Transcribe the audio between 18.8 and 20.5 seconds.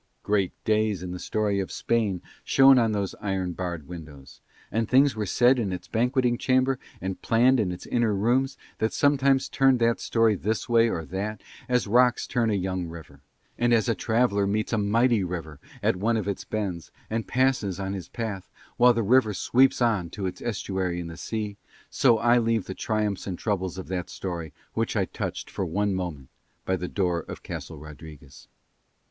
the river sweeps on to its